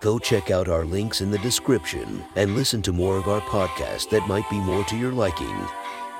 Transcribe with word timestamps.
Go 0.00 0.18
check 0.18 0.50
out 0.50 0.68
our 0.68 0.86
links 0.86 1.20
in 1.20 1.30
the 1.30 1.36
description 1.38 2.24
and 2.34 2.54
listen 2.54 2.80
to 2.82 2.92
more 2.92 3.18
of 3.18 3.28
our 3.28 3.42
podcast 3.42 4.08
that 4.08 4.26
might 4.26 4.48
be 4.48 4.58
more 4.58 4.82
to 4.84 4.96
your 4.96 5.12
liking. 5.12 5.54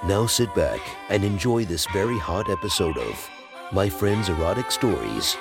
Now 0.04 0.26
sit 0.26 0.54
back 0.54 0.80
and 1.08 1.24
enjoy 1.24 1.64
this 1.64 1.86
very 1.86 2.18
hot 2.18 2.50
episode 2.50 2.98
of 2.98 3.30
My 3.72 3.88
Friend's 3.88 4.28
Erotic 4.28 4.70
Stories. 4.70 5.34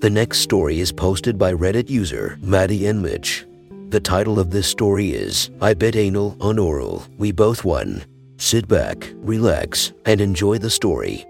The 0.00 0.10
next 0.10 0.40
story 0.40 0.80
is 0.80 0.90
posted 0.90 1.38
by 1.38 1.52
Reddit 1.54 1.88
user 1.88 2.38
Maddie 2.42 2.88
and 2.88 3.00
Mitch. 3.00 3.46
The 3.94 4.00
title 4.00 4.40
of 4.40 4.50
this 4.50 4.66
story 4.66 5.10
is 5.10 5.50
I 5.60 5.72
Bet 5.72 5.94
Anal 5.94 6.36
on 6.40 6.58
Oral. 6.58 7.06
We 7.16 7.30
both 7.30 7.64
won. 7.64 8.04
Sit 8.38 8.66
back, 8.66 9.12
relax, 9.18 9.92
and 10.04 10.20
enjoy 10.20 10.58
the 10.58 10.68
story. 10.68 11.24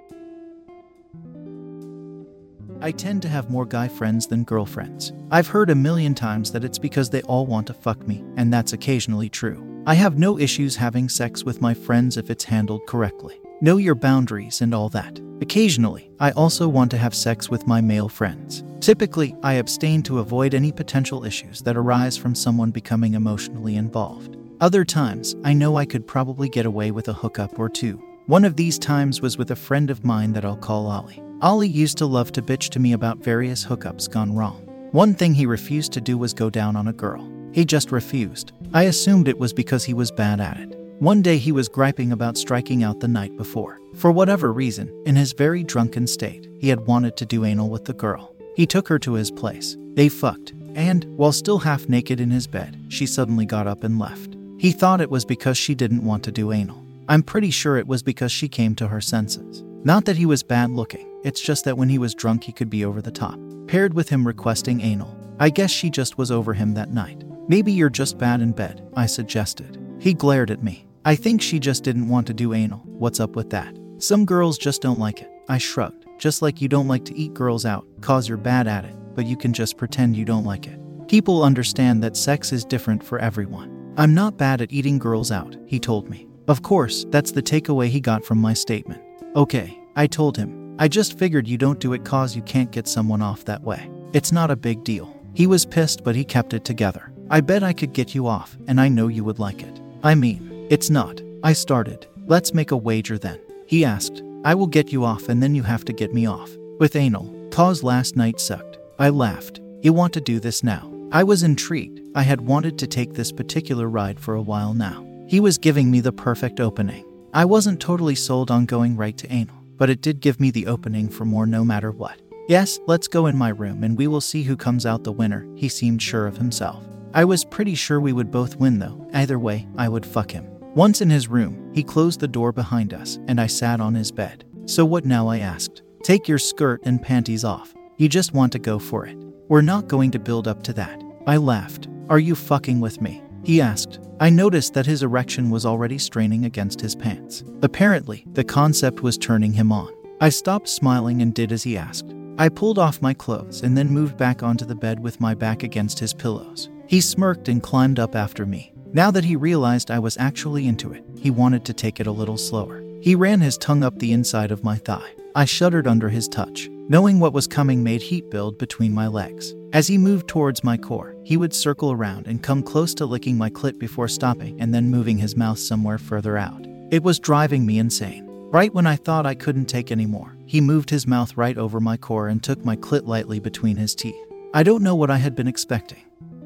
I 2.80 2.90
tend 2.90 3.20
to 3.20 3.28
have 3.28 3.50
more 3.50 3.66
guy 3.66 3.86
friends 3.86 4.26
than 4.26 4.44
girlfriends. 4.44 5.12
I've 5.30 5.48
heard 5.48 5.68
a 5.68 5.74
million 5.74 6.14
times 6.14 6.52
that 6.52 6.64
it's 6.64 6.78
because 6.78 7.10
they 7.10 7.20
all 7.24 7.44
want 7.44 7.66
to 7.66 7.74
fuck 7.74 8.08
me, 8.08 8.24
and 8.38 8.50
that's 8.50 8.72
occasionally 8.72 9.28
true. 9.28 9.62
I 9.86 9.92
have 9.92 10.18
no 10.18 10.38
issues 10.38 10.74
having 10.74 11.10
sex 11.10 11.44
with 11.44 11.60
my 11.60 11.74
friends 11.74 12.16
if 12.16 12.30
it's 12.30 12.44
handled 12.44 12.86
correctly. 12.86 13.38
Know 13.60 13.76
your 13.76 13.94
boundaries 13.94 14.60
and 14.60 14.74
all 14.74 14.88
that. 14.90 15.20
Occasionally, 15.40 16.10
I 16.18 16.32
also 16.32 16.68
want 16.68 16.90
to 16.90 16.98
have 16.98 17.14
sex 17.14 17.48
with 17.48 17.66
my 17.66 17.80
male 17.80 18.08
friends. 18.08 18.64
Typically, 18.80 19.34
I 19.42 19.54
abstain 19.54 20.02
to 20.04 20.18
avoid 20.18 20.54
any 20.54 20.72
potential 20.72 21.24
issues 21.24 21.62
that 21.62 21.76
arise 21.76 22.16
from 22.16 22.34
someone 22.34 22.72
becoming 22.72 23.14
emotionally 23.14 23.76
involved. 23.76 24.36
Other 24.60 24.84
times, 24.84 25.36
I 25.44 25.52
know 25.52 25.76
I 25.76 25.84
could 25.84 26.06
probably 26.06 26.48
get 26.48 26.66
away 26.66 26.90
with 26.90 27.08
a 27.08 27.12
hookup 27.12 27.58
or 27.58 27.68
two. 27.68 28.02
One 28.26 28.44
of 28.44 28.56
these 28.56 28.78
times 28.78 29.20
was 29.20 29.38
with 29.38 29.50
a 29.50 29.56
friend 29.56 29.88
of 29.90 30.04
mine 30.04 30.32
that 30.32 30.44
I'll 30.44 30.56
call 30.56 30.86
Ollie. 30.86 31.22
Ollie 31.40 31.68
used 31.68 31.98
to 31.98 32.06
love 32.06 32.32
to 32.32 32.42
bitch 32.42 32.70
to 32.70 32.80
me 32.80 32.92
about 32.92 33.18
various 33.18 33.64
hookups 33.64 34.10
gone 34.10 34.34
wrong. 34.34 34.62
One 34.92 35.14
thing 35.14 35.34
he 35.34 35.46
refused 35.46 35.92
to 35.92 36.00
do 36.00 36.18
was 36.18 36.34
go 36.34 36.50
down 36.50 36.76
on 36.76 36.88
a 36.88 36.92
girl. 36.92 37.28
He 37.52 37.64
just 37.64 37.92
refused. 37.92 38.52
I 38.72 38.84
assumed 38.84 39.28
it 39.28 39.38
was 39.38 39.52
because 39.52 39.84
he 39.84 39.94
was 39.94 40.10
bad 40.10 40.40
at 40.40 40.58
it. 40.58 40.83
One 41.00 41.22
day 41.22 41.38
he 41.38 41.50
was 41.50 41.68
griping 41.68 42.12
about 42.12 42.38
striking 42.38 42.84
out 42.84 43.00
the 43.00 43.08
night 43.08 43.36
before. 43.36 43.80
For 43.96 44.12
whatever 44.12 44.52
reason, 44.52 44.92
in 45.04 45.16
his 45.16 45.32
very 45.32 45.64
drunken 45.64 46.06
state, 46.06 46.48
he 46.60 46.68
had 46.68 46.86
wanted 46.86 47.16
to 47.16 47.26
do 47.26 47.44
anal 47.44 47.68
with 47.68 47.84
the 47.84 47.92
girl. 47.92 48.34
He 48.54 48.64
took 48.64 48.86
her 48.88 48.98
to 49.00 49.14
his 49.14 49.30
place. 49.30 49.76
They 49.94 50.08
fucked, 50.08 50.52
and, 50.74 51.04
while 51.16 51.32
still 51.32 51.58
half 51.58 51.88
naked 51.88 52.20
in 52.20 52.30
his 52.30 52.46
bed, 52.46 52.78
she 52.88 53.06
suddenly 53.06 53.44
got 53.44 53.66
up 53.66 53.82
and 53.82 53.98
left. 53.98 54.36
He 54.58 54.70
thought 54.70 55.00
it 55.00 55.10
was 55.10 55.24
because 55.24 55.58
she 55.58 55.74
didn't 55.74 56.04
want 56.04 56.22
to 56.24 56.32
do 56.32 56.52
anal. 56.52 56.82
I'm 57.08 57.24
pretty 57.24 57.50
sure 57.50 57.76
it 57.76 57.88
was 57.88 58.02
because 58.02 58.30
she 58.30 58.48
came 58.48 58.76
to 58.76 58.88
her 58.88 59.00
senses. 59.00 59.62
Not 59.82 60.04
that 60.04 60.16
he 60.16 60.26
was 60.26 60.42
bad 60.44 60.70
looking, 60.70 61.10
it's 61.24 61.40
just 61.40 61.64
that 61.64 61.76
when 61.76 61.88
he 61.88 61.98
was 61.98 62.14
drunk, 62.14 62.44
he 62.44 62.52
could 62.52 62.70
be 62.70 62.84
over 62.84 63.02
the 63.02 63.10
top. 63.10 63.38
Paired 63.66 63.94
with 63.94 64.08
him 64.08 64.26
requesting 64.26 64.80
anal. 64.80 65.18
I 65.40 65.50
guess 65.50 65.70
she 65.70 65.90
just 65.90 66.18
was 66.18 66.30
over 66.30 66.54
him 66.54 66.74
that 66.74 66.92
night. 66.92 67.24
Maybe 67.48 67.72
you're 67.72 67.90
just 67.90 68.16
bad 68.16 68.40
in 68.40 68.52
bed, 68.52 68.88
I 68.94 69.06
suggested. 69.06 69.83
He 70.04 70.12
glared 70.12 70.50
at 70.50 70.62
me. 70.62 70.86
I 71.06 71.16
think 71.16 71.40
she 71.40 71.58
just 71.58 71.82
didn't 71.82 72.10
want 72.10 72.26
to 72.26 72.34
do 72.34 72.52
anal. 72.52 72.80
What's 72.84 73.20
up 73.20 73.36
with 73.36 73.48
that? 73.48 73.74
Some 73.96 74.26
girls 74.26 74.58
just 74.58 74.82
don't 74.82 74.98
like 74.98 75.22
it. 75.22 75.30
I 75.48 75.56
shrugged. 75.56 76.04
Just 76.18 76.42
like 76.42 76.60
you 76.60 76.68
don't 76.68 76.88
like 76.88 77.06
to 77.06 77.16
eat 77.16 77.32
girls 77.32 77.64
out, 77.64 77.86
cause 78.02 78.28
you're 78.28 78.36
bad 78.36 78.68
at 78.68 78.84
it, 78.84 78.94
but 79.14 79.24
you 79.24 79.34
can 79.34 79.54
just 79.54 79.78
pretend 79.78 80.14
you 80.14 80.26
don't 80.26 80.44
like 80.44 80.66
it. 80.66 80.78
People 81.08 81.42
understand 81.42 82.04
that 82.04 82.18
sex 82.18 82.52
is 82.52 82.66
different 82.66 83.02
for 83.02 83.18
everyone. 83.18 83.94
I'm 83.96 84.12
not 84.12 84.36
bad 84.36 84.60
at 84.60 84.72
eating 84.72 84.98
girls 84.98 85.32
out, 85.32 85.56
he 85.64 85.80
told 85.80 86.10
me. 86.10 86.28
Of 86.48 86.60
course, 86.60 87.06
that's 87.08 87.32
the 87.32 87.42
takeaway 87.42 87.88
he 87.88 87.98
got 87.98 88.26
from 88.26 88.36
my 88.36 88.52
statement. 88.52 89.02
Okay, 89.34 89.80
I 89.96 90.06
told 90.06 90.36
him. 90.36 90.76
I 90.78 90.86
just 90.86 91.18
figured 91.18 91.48
you 91.48 91.56
don't 91.56 91.80
do 91.80 91.94
it 91.94 92.04
cause 92.04 92.36
you 92.36 92.42
can't 92.42 92.70
get 92.70 92.86
someone 92.86 93.22
off 93.22 93.46
that 93.46 93.62
way. 93.62 93.90
It's 94.12 94.32
not 94.32 94.50
a 94.50 94.56
big 94.56 94.84
deal. 94.84 95.18
He 95.32 95.46
was 95.46 95.64
pissed, 95.64 96.04
but 96.04 96.14
he 96.14 96.26
kept 96.26 96.52
it 96.52 96.66
together. 96.66 97.10
I 97.30 97.40
bet 97.40 97.62
I 97.62 97.72
could 97.72 97.94
get 97.94 98.14
you 98.14 98.26
off, 98.26 98.58
and 98.68 98.78
I 98.78 98.90
know 98.90 99.08
you 99.08 99.24
would 99.24 99.38
like 99.38 99.62
it. 99.62 99.80
I 100.04 100.14
mean, 100.14 100.66
it's 100.68 100.90
not. 100.90 101.22
I 101.42 101.54
started. 101.54 102.06
Let's 102.26 102.52
make 102.52 102.72
a 102.72 102.76
wager 102.76 103.16
then. 103.16 103.40
He 103.66 103.86
asked. 103.86 104.22
I 104.44 104.54
will 104.54 104.66
get 104.66 104.92
you 104.92 105.02
off 105.02 105.30
and 105.30 105.42
then 105.42 105.54
you 105.54 105.62
have 105.62 105.82
to 105.86 105.94
get 105.94 106.12
me 106.12 106.26
off. 106.26 106.54
With 106.78 106.94
anal. 106.94 107.32
Cause 107.50 107.82
last 107.82 108.14
night 108.14 108.38
sucked. 108.38 108.76
I 108.98 109.08
laughed. 109.08 109.60
You 109.80 109.94
want 109.94 110.12
to 110.12 110.20
do 110.20 110.40
this 110.40 110.62
now? 110.62 110.92
I 111.10 111.24
was 111.24 111.42
intrigued. 111.42 112.02
I 112.14 112.22
had 112.22 112.42
wanted 112.42 112.78
to 112.78 112.86
take 112.86 113.14
this 113.14 113.32
particular 113.32 113.88
ride 113.88 114.20
for 114.20 114.34
a 114.34 114.42
while 114.42 114.74
now. 114.74 115.06
He 115.26 115.40
was 115.40 115.56
giving 115.56 115.90
me 115.90 116.00
the 116.00 116.12
perfect 116.12 116.60
opening. 116.60 117.06
I 117.32 117.46
wasn't 117.46 117.80
totally 117.80 118.14
sold 118.14 118.50
on 118.50 118.66
going 118.66 118.96
right 118.96 119.16
to 119.16 119.32
anal, 119.32 119.56
but 119.78 119.88
it 119.88 120.02
did 120.02 120.20
give 120.20 120.38
me 120.38 120.50
the 120.50 120.66
opening 120.66 121.08
for 121.08 121.24
more 121.24 121.46
no 121.46 121.64
matter 121.64 121.90
what. 121.90 122.20
Yes, 122.46 122.78
let's 122.86 123.08
go 123.08 123.24
in 123.24 123.38
my 123.38 123.48
room 123.48 123.82
and 123.82 123.96
we 123.96 124.06
will 124.06 124.20
see 124.20 124.42
who 124.42 124.54
comes 124.54 124.84
out 124.84 125.02
the 125.02 125.12
winner. 125.12 125.46
He 125.56 125.70
seemed 125.70 126.02
sure 126.02 126.26
of 126.26 126.36
himself. 126.36 126.84
I 127.14 127.24
was 127.24 127.44
pretty 127.44 127.76
sure 127.76 128.00
we 128.00 128.12
would 128.12 128.32
both 128.32 128.56
win 128.56 128.80
though. 128.80 129.08
Either 129.14 129.38
way, 129.38 129.68
I 129.78 129.88
would 129.88 130.04
fuck 130.04 130.32
him. 130.32 130.48
Once 130.74 131.00
in 131.00 131.08
his 131.08 131.28
room, 131.28 131.70
he 131.72 131.84
closed 131.84 132.18
the 132.18 132.26
door 132.26 132.50
behind 132.50 132.92
us, 132.92 133.20
and 133.28 133.40
I 133.40 133.46
sat 133.46 133.80
on 133.80 133.94
his 133.94 134.10
bed. 134.10 134.44
So 134.66 134.84
what 134.84 135.04
now? 135.04 135.28
I 135.28 135.38
asked. 135.38 135.82
Take 136.02 136.26
your 136.26 136.38
skirt 136.38 136.80
and 136.84 137.00
panties 137.00 137.44
off. 137.44 137.72
You 137.98 138.08
just 138.08 138.34
want 138.34 138.50
to 138.52 138.58
go 138.58 138.80
for 138.80 139.06
it. 139.06 139.16
We're 139.48 139.60
not 139.60 139.86
going 139.86 140.10
to 140.10 140.18
build 140.18 140.48
up 140.48 140.64
to 140.64 140.72
that. 140.72 141.00
I 141.28 141.36
laughed. 141.36 141.86
Are 142.08 142.18
you 142.18 142.34
fucking 142.34 142.80
with 142.80 143.00
me? 143.00 143.22
He 143.44 143.60
asked. 143.60 144.00
I 144.18 144.28
noticed 144.28 144.74
that 144.74 144.86
his 144.86 145.04
erection 145.04 145.50
was 145.50 145.64
already 145.64 145.98
straining 145.98 146.46
against 146.46 146.80
his 146.80 146.96
pants. 146.96 147.44
Apparently, 147.62 148.24
the 148.32 148.42
concept 148.42 149.02
was 149.02 149.16
turning 149.16 149.52
him 149.52 149.70
on. 149.70 149.94
I 150.20 150.30
stopped 150.30 150.68
smiling 150.68 151.22
and 151.22 151.32
did 151.32 151.52
as 151.52 151.62
he 151.62 151.76
asked. 151.76 152.12
I 152.38 152.48
pulled 152.48 152.80
off 152.80 153.00
my 153.00 153.14
clothes 153.14 153.62
and 153.62 153.78
then 153.78 153.88
moved 153.88 154.16
back 154.16 154.42
onto 154.42 154.64
the 154.64 154.74
bed 154.74 154.98
with 154.98 155.20
my 155.20 155.34
back 155.34 155.62
against 155.62 156.00
his 156.00 156.12
pillows. 156.12 156.70
He 156.86 157.00
smirked 157.00 157.48
and 157.48 157.62
climbed 157.62 157.98
up 157.98 158.14
after 158.14 158.44
me. 158.44 158.72
Now 158.92 159.10
that 159.10 159.24
he 159.24 159.36
realized 159.36 159.90
I 159.90 159.98
was 159.98 160.16
actually 160.18 160.68
into 160.68 160.92
it, 160.92 161.04
he 161.18 161.30
wanted 161.30 161.64
to 161.64 161.74
take 161.74 161.98
it 161.98 162.06
a 162.06 162.12
little 162.12 162.38
slower. 162.38 162.82
He 163.00 163.14
ran 163.14 163.40
his 163.40 163.58
tongue 163.58 163.82
up 163.82 163.98
the 163.98 164.12
inside 164.12 164.50
of 164.50 164.62
my 164.62 164.76
thigh. 164.76 165.10
I 165.34 165.46
shuddered 165.46 165.86
under 165.86 166.08
his 166.08 166.28
touch. 166.28 166.68
Knowing 166.88 167.18
what 167.18 167.32
was 167.32 167.46
coming 167.46 167.82
made 167.82 168.02
heat 168.02 168.30
build 168.30 168.58
between 168.58 168.92
my 168.92 169.06
legs. 169.06 169.54
As 169.72 169.86
he 169.86 169.96
moved 169.96 170.28
towards 170.28 170.62
my 170.62 170.76
core, 170.76 171.16
he 171.24 171.36
would 171.36 171.54
circle 171.54 171.90
around 171.90 172.26
and 172.26 172.42
come 172.42 172.62
close 172.62 172.94
to 172.94 173.06
licking 173.06 173.38
my 173.38 173.48
clit 173.48 173.78
before 173.78 174.06
stopping 174.06 174.60
and 174.60 174.72
then 174.74 174.90
moving 174.90 175.16
his 175.16 175.34
mouth 175.34 175.58
somewhere 175.58 175.98
further 175.98 176.36
out. 176.36 176.66
It 176.90 177.02
was 177.02 177.18
driving 177.18 177.64
me 177.64 177.78
insane. 177.78 178.26
Right 178.28 178.72
when 178.72 178.86
I 178.86 178.96
thought 178.96 179.26
I 179.26 179.34
couldn't 179.34 179.66
take 179.66 179.90
anymore, 179.90 180.36
he 180.46 180.60
moved 180.60 180.90
his 180.90 181.06
mouth 181.06 181.36
right 181.36 181.56
over 181.56 181.80
my 181.80 181.96
core 181.96 182.28
and 182.28 182.42
took 182.42 182.64
my 182.64 182.76
clit 182.76 183.06
lightly 183.06 183.40
between 183.40 183.76
his 183.76 183.94
teeth. 183.94 184.14
I 184.52 184.62
don't 184.62 184.82
know 184.84 184.94
what 184.94 185.10
I 185.10 185.16
had 185.16 185.34
been 185.34 185.48
expecting 185.48 186.04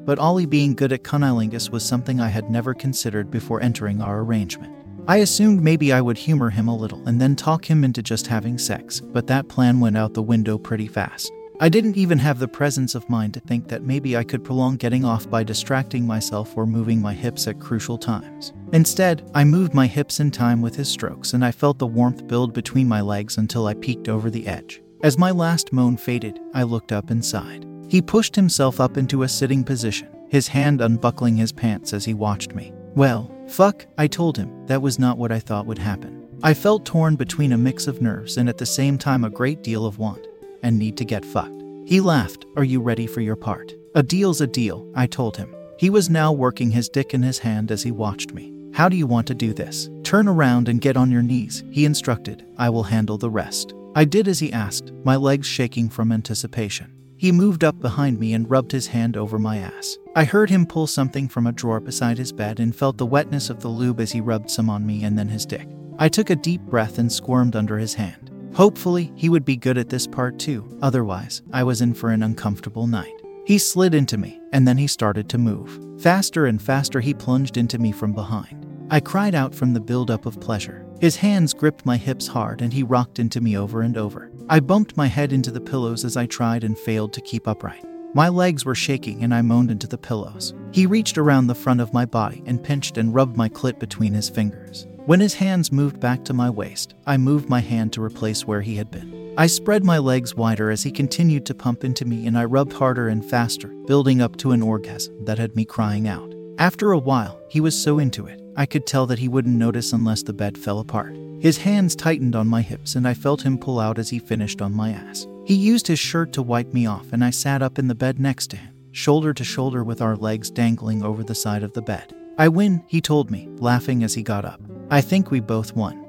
but 0.09 0.17
Ollie 0.17 0.47
being 0.47 0.73
good 0.73 0.91
at 0.91 1.03
cunnilingus 1.03 1.69
was 1.69 1.85
something 1.85 2.19
I 2.19 2.29
had 2.29 2.49
never 2.49 2.73
considered 2.73 3.29
before 3.29 3.61
entering 3.61 4.01
our 4.01 4.21
arrangement. 4.21 4.75
I 5.07 5.17
assumed 5.17 5.61
maybe 5.61 5.93
I 5.93 6.01
would 6.01 6.17
humor 6.17 6.49
him 6.49 6.67
a 6.67 6.75
little 6.75 7.07
and 7.07 7.21
then 7.21 7.35
talk 7.35 7.69
him 7.69 7.83
into 7.83 8.01
just 8.01 8.25
having 8.25 8.57
sex, 8.57 8.99
but 8.99 9.27
that 9.27 9.49
plan 9.49 9.79
went 9.79 9.97
out 9.99 10.15
the 10.15 10.23
window 10.23 10.57
pretty 10.57 10.87
fast. 10.87 11.31
I 11.59 11.69
didn't 11.69 11.95
even 11.95 12.17
have 12.17 12.39
the 12.39 12.47
presence 12.47 12.95
of 12.95 13.07
mind 13.07 13.35
to 13.35 13.39
think 13.39 13.67
that 13.67 13.83
maybe 13.83 14.17
I 14.17 14.23
could 14.23 14.43
prolong 14.43 14.77
getting 14.77 15.05
off 15.05 15.29
by 15.29 15.43
distracting 15.43 16.07
myself 16.07 16.57
or 16.57 16.65
moving 16.65 16.99
my 16.99 17.13
hips 17.13 17.47
at 17.47 17.59
crucial 17.59 17.99
times. 17.99 18.51
Instead, 18.73 19.29
I 19.35 19.43
moved 19.43 19.75
my 19.75 19.85
hips 19.85 20.19
in 20.19 20.31
time 20.31 20.59
with 20.63 20.75
his 20.75 20.89
strokes 20.89 21.33
and 21.33 21.45
I 21.45 21.51
felt 21.51 21.77
the 21.77 21.85
warmth 21.85 22.25
build 22.25 22.51
between 22.51 22.87
my 22.87 23.01
legs 23.01 23.37
until 23.37 23.67
I 23.67 23.75
peeked 23.75 24.09
over 24.09 24.31
the 24.31 24.47
edge. 24.47 24.81
As 25.03 25.19
my 25.19 25.29
last 25.29 25.71
moan 25.71 25.97
faded, 25.97 26.39
I 26.55 26.63
looked 26.63 26.91
up 26.91 27.11
and 27.11 27.23
sighed. 27.23 27.68
He 27.89 28.01
pushed 28.03 28.35
himself 28.35 28.79
up 28.79 28.97
into 28.97 29.23
a 29.23 29.27
sitting 29.27 29.63
position, 29.63 30.07
his 30.29 30.47
hand 30.47 30.79
unbuckling 30.79 31.35
his 31.35 31.51
pants 31.51 31.91
as 31.91 32.05
he 32.05 32.13
watched 32.13 32.53
me. 32.53 32.71
Well, 32.95 33.35
fuck, 33.47 33.85
I 33.97 34.05
told 34.05 34.37
him, 34.37 34.67
that 34.67 34.81
was 34.81 34.99
not 34.99 35.17
what 35.17 35.31
I 35.31 35.39
thought 35.39 35.65
would 35.65 35.79
happen. 35.79 36.27
I 36.43 36.53
felt 36.53 36.85
torn 36.85 37.15
between 37.15 37.51
a 37.51 37.57
mix 37.57 37.87
of 37.87 38.01
nerves 38.01 38.37
and 38.37 38.47
at 38.47 38.59
the 38.59 38.65
same 38.65 38.97
time 38.99 39.23
a 39.23 39.29
great 39.29 39.63
deal 39.63 39.85
of 39.85 39.97
want 39.97 40.27
and 40.61 40.77
need 40.77 40.97
to 40.97 41.05
get 41.05 41.25
fucked. 41.25 41.63
He 41.85 41.99
laughed. 41.99 42.45
Are 42.55 42.63
you 42.63 42.79
ready 42.79 43.07
for 43.07 43.21
your 43.21 43.35
part? 43.35 43.73
A 43.95 44.03
deal's 44.03 44.39
a 44.39 44.47
deal, 44.47 44.87
I 44.95 45.07
told 45.07 45.35
him. 45.35 45.55
He 45.79 45.89
was 45.89 46.11
now 46.11 46.31
working 46.31 46.69
his 46.69 46.89
dick 46.89 47.15
in 47.15 47.23
his 47.23 47.39
hand 47.39 47.71
as 47.71 47.81
he 47.81 47.89
watched 47.89 48.33
me. 48.33 48.53
How 48.71 48.87
do 48.87 48.97
you 48.97 49.07
want 49.07 49.25
to 49.27 49.33
do 49.33 49.51
this? 49.51 49.89
Turn 50.03 50.27
around 50.27 50.69
and 50.69 50.79
get 50.79 50.95
on 50.95 51.09
your 51.09 51.23
knees, 51.23 51.63
he 51.71 51.85
instructed. 51.85 52.45
I 52.57 52.69
will 52.69 52.83
handle 52.83 53.17
the 53.17 53.31
rest. 53.31 53.73
I 53.95 54.05
did 54.05 54.27
as 54.27 54.37
he 54.37 54.53
asked, 54.53 54.91
my 55.03 55.15
legs 55.15 55.47
shaking 55.47 55.89
from 55.89 56.11
anticipation. 56.11 56.98
He 57.19 57.33
moved 57.33 57.65
up 57.65 57.81
behind 57.81 58.17
me 58.17 58.33
and 58.33 58.49
rubbed 58.49 58.71
his 58.71 58.87
hand 58.87 59.17
over 59.17 59.37
my 59.37 59.57
ass. 59.57 59.97
I 60.15 60.23
heard 60.23 60.49
him 60.49 60.65
pull 60.65 60.87
something 60.87 61.27
from 61.27 61.47
a 61.47 61.51
drawer 61.51 61.81
beside 61.81 62.17
his 62.17 62.31
bed 62.31 62.61
and 62.61 62.73
felt 62.73 62.97
the 62.97 63.05
wetness 63.05 63.49
of 63.49 63.59
the 63.59 63.67
lube 63.67 63.99
as 63.99 64.13
he 64.13 64.21
rubbed 64.21 64.49
some 64.49 64.69
on 64.69 64.85
me 64.85 65.03
and 65.03 65.19
then 65.19 65.27
his 65.27 65.45
dick. 65.45 65.67
I 65.97 66.07
took 66.07 66.29
a 66.29 66.35
deep 66.37 66.61
breath 66.61 66.97
and 66.97 67.11
squirmed 67.11 67.57
under 67.57 67.77
his 67.77 67.93
hand. 67.93 68.31
Hopefully, 68.55 69.11
he 69.15 69.27
would 69.27 69.43
be 69.43 69.57
good 69.57 69.77
at 69.77 69.89
this 69.89 70.07
part 70.07 70.39
too, 70.39 70.79
otherwise, 70.81 71.41
I 71.51 71.61
was 71.63 71.81
in 71.81 71.93
for 71.93 72.09
an 72.11 72.23
uncomfortable 72.23 72.87
night. 72.87 73.21
He 73.45 73.57
slid 73.57 73.93
into 73.93 74.17
me, 74.17 74.39
and 74.53 74.65
then 74.65 74.77
he 74.77 74.87
started 74.87 75.27
to 75.27 75.37
move. 75.37 76.01
Faster 76.01 76.45
and 76.45 76.61
faster, 76.61 77.01
he 77.01 77.13
plunged 77.13 77.57
into 77.57 77.79
me 77.79 77.91
from 77.91 78.13
behind. 78.13 78.65
I 78.89 79.01
cried 79.01 79.35
out 79.35 79.53
from 79.53 79.73
the 79.73 79.81
buildup 79.81 80.25
of 80.25 80.39
pleasure. 80.39 80.85
His 81.01 81.17
hands 81.17 81.53
gripped 81.53 81.85
my 81.85 81.97
hips 81.97 82.27
hard 82.27 82.61
and 82.61 82.71
he 82.71 82.81
rocked 82.81 83.19
into 83.19 83.41
me 83.41 83.57
over 83.57 83.81
and 83.81 83.97
over. 83.97 84.31
I 84.51 84.59
bumped 84.59 84.97
my 84.97 85.05
head 85.05 85.31
into 85.31 85.51
the 85.51 85.61
pillows 85.61 86.03
as 86.03 86.17
I 86.17 86.25
tried 86.25 86.63
and 86.63 86.75
failed 86.75 87.13
to 87.13 87.21
keep 87.21 87.47
upright. 87.47 87.85
My 88.15 88.29
legs 88.29 88.65
were 88.65 88.73
shaking 88.73 89.23
and 89.23 89.31
I 89.31 89.43
moaned 89.43 89.69
into 89.69 89.85
the 89.85 89.99
pillows. 89.99 90.55
He 90.71 90.87
reached 90.87 91.19
around 91.19 91.45
the 91.45 91.53
front 91.53 91.81
of 91.81 91.93
my 91.93 92.03
body 92.03 92.41
and 92.47 92.63
pinched 92.63 92.97
and 92.97 93.13
rubbed 93.13 93.37
my 93.37 93.47
clit 93.47 93.77
between 93.77 94.15
his 94.15 94.27
fingers. 94.27 94.87
When 95.05 95.19
his 95.19 95.35
hands 95.35 95.71
moved 95.71 95.99
back 95.99 96.25
to 96.25 96.33
my 96.33 96.49
waist, 96.49 96.95
I 97.05 97.15
moved 97.17 97.47
my 97.47 97.59
hand 97.59 97.93
to 97.93 98.03
replace 98.03 98.47
where 98.47 98.61
he 98.61 98.75
had 98.75 98.89
been. 98.89 99.35
I 99.37 99.45
spread 99.45 99.83
my 99.83 99.99
legs 99.99 100.33
wider 100.33 100.71
as 100.71 100.81
he 100.81 100.91
continued 100.91 101.45
to 101.45 101.53
pump 101.53 101.83
into 101.83 102.05
me, 102.05 102.25
and 102.25 102.35
I 102.35 102.45
rubbed 102.45 102.73
harder 102.73 103.07
and 103.07 103.23
faster, 103.23 103.67
building 103.85 104.19
up 104.19 104.35
to 104.37 104.51
an 104.51 104.63
orgasm 104.63 105.25
that 105.25 105.37
had 105.37 105.55
me 105.55 105.63
crying 105.63 106.07
out. 106.07 106.33
After 106.57 106.91
a 106.91 106.97
while, 106.97 107.39
he 107.49 107.61
was 107.61 107.79
so 107.79 107.99
into 107.99 108.25
it, 108.25 108.41
I 108.57 108.65
could 108.65 108.87
tell 108.87 109.05
that 109.05 109.19
he 109.19 109.27
wouldn't 109.27 109.55
notice 109.55 109.93
unless 109.93 110.23
the 110.23 110.33
bed 110.33 110.57
fell 110.57 110.79
apart. 110.79 111.15
His 111.39 111.57
hands 111.59 111.95
tightened 111.95 112.35
on 112.35 112.47
my 112.47 112.61
hips, 112.61 112.95
and 112.95 113.07
I 113.07 113.13
felt 113.13 113.43
him 113.43 113.57
pull 113.57 113.79
out 113.79 113.97
as 113.97 114.09
he 114.09 114.19
finished 114.19 114.61
on 114.61 114.73
my 114.73 114.91
ass. 114.91 115.25
He 115.45 115.55
used 115.55 115.87
his 115.87 115.99
shirt 115.99 116.33
to 116.33 116.41
wipe 116.41 116.73
me 116.73 116.85
off, 116.85 117.13
and 117.13 117.23
I 117.23 117.29
sat 117.29 117.61
up 117.61 117.79
in 117.79 117.87
the 117.87 117.95
bed 117.95 118.19
next 118.19 118.47
to 118.47 118.57
him, 118.57 118.73
shoulder 118.91 119.33
to 119.33 119.43
shoulder 119.43 119.83
with 119.83 120.01
our 120.01 120.17
legs 120.17 120.51
dangling 120.51 121.01
over 121.01 121.23
the 121.23 121.35
side 121.35 121.63
of 121.63 121.73
the 121.73 121.81
bed. 121.81 122.13
I 122.37 122.49
win, 122.49 122.83
he 122.87 122.99
told 122.99 123.31
me, 123.31 123.47
laughing 123.57 124.03
as 124.03 124.13
he 124.13 124.21
got 124.21 124.43
up. 124.43 124.61
I 124.89 124.99
think 124.99 125.31
we 125.31 125.39
both 125.39 125.75
won. 125.75 126.05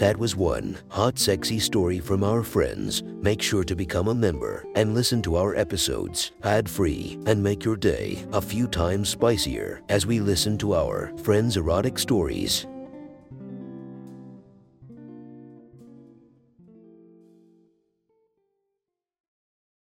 That 0.00 0.16
was 0.16 0.34
one 0.34 0.78
hot, 0.88 1.18
sexy 1.18 1.58
story 1.58 2.00
from 2.00 2.24
our 2.24 2.42
friends. 2.42 3.02
Make 3.20 3.42
sure 3.42 3.64
to 3.64 3.76
become 3.76 4.08
a 4.08 4.14
member 4.14 4.64
and 4.74 4.94
listen 4.94 5.20
to 5.20 5.36
our 5.36 5.54
episodes 5.54 6.32
ad 6.42 6.70
free 6.70 7.18
and 7.26 7.42
make 7.42 7.66
your 7.66 7.76
day 7.76 8.24
a 8.32 8.40
few 8.40 8.66
times 8.66 9.10
spicier 9.10 9.82
as 9.90 10.06
we 10.06 10.18
listen 10.18 10.56
to 10.56 10.74
our 10.74 11.12
friends' 11.18 11.58
erotic 11.58 11.98
stories. 11.98 12.66